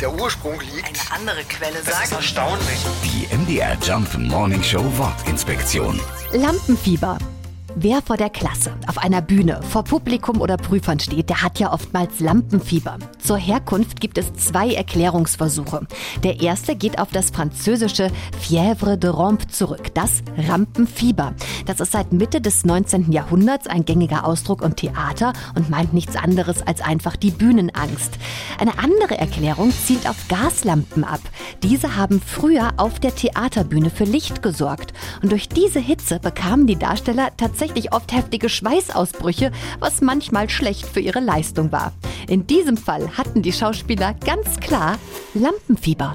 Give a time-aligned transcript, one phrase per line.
[0.00, 0.86] der Ursprung liegt.
[0.86, 2.78] Eine andere Quelle Das ist sagt, erstaunlich.
[3.04, 6.00] Die MDR Jump Morning Show Wortinspektion.
[6.32, 7.18] Lampenfieber.
[7.78, 11.74] Wer vor der Klasse, auf einer Bühne, vor Publikum oder Prüfern steht, der hat ja
[11.74, 12.96] oftmals Lampenfieber.
[13.18, 15.86] Zur Herkunft gibt es zwei Erklärungsversuche.
[16.24, 18.10] Der erste geht auf das französische
[18.42, 21.34] Fièvre de Rampe zurück, das Rampenfieber.
[21.66, 23.10] Das ist seit Mitte des 19.
[23.10, 28.18] Jahrhunderts ein gängiger Ausdruck im Theater und meint nichts anderes als einfach die Bühnenangst.
[28.58, 31.20] Eine andere Erklärung zielt auf Gaslampen ab.
[31.62, 34.92] Diese haben früher auf der Theaterbühne für Licht gesorgt.
[35.22, 41.00] Und durch diese Hitze bekamen die Darsteller tatsächlich oft heftige Schweißausbrüche, was manchmal schlecht für
[41.00, 41.92] ihre Leistung war.
[42.28, 44.98] In diesem Fall hatten die Schauspieler ganz klar
[45.34, 46.14] Lampenfieber.